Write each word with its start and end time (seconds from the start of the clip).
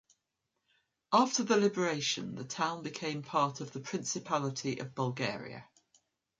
After 1.13 1.43
the 1.43 1.57
liberation 1.57 2.33
the 2.33 2.43
town 2.43 2.81
became 2.81 3.21
part 3.21 3.61
of 3.61 3.71
the 3.71 3.79
Principality 3.79 4.79
of 4.79 4.95
Bulgaria. 4.95 5.65